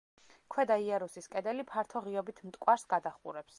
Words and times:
ქვედა 0.55 0.77
იარუსის 0.85 1.29
კედელი 1.35 1.67
ფართო 1.73 2.03
ღიობით 2.09 2.43
მტკვარს 2.49 2.91
გადაჰყურებს. 2.97 3.49